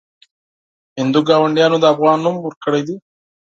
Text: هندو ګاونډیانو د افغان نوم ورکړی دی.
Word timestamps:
هندو 0.99 1.19
ګاونډیانو 1.29 1.77
د 1.81 1.85
افغان 1.93 2.17
نوم 2.25 2.35
ورکړی 2.41 2.81
دی. 2.87 2.95